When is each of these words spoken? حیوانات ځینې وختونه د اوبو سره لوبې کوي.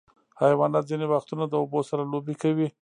حیوانات 0.41 0.83
ځینې 0.91 1.05
وختونه 1.13 1.43
د 1.47 1.53
اوبو 1.61 1.79
سره 1.89 2.03
لوبې 2.11 2.35
کوي. 2.41 2.67